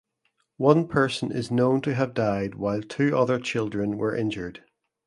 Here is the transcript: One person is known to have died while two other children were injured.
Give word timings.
One 0.57 0.87
person 0.87 1.31
is 1.31 1.51
known 1.51 1.81
to 1.81 1.93
have 1.93 2.15
died 2.15 2.55
while 2.55 2.81
two 2.81 3.15
other 3.15 3.37
children 3.39 3.99
were 3.99 4.15
injured. 4.15 4.63